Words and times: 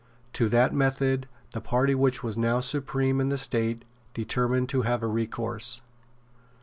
To 0.33 0.49
that 0.49 0.73
method 0.73 1.27
the 1.51 1.61
party 1.61 1.93
which 1.93 2.23
was 2.23 2.35
now 2.35 2.59
supreme 2.59 3.21
in 3.21 3.29
the 3.29 3.37
State 3.37 3.83
determined 4.15 4.67
to 4.69 4.81
have 4.81 5.03
recourse. 5.03 5.83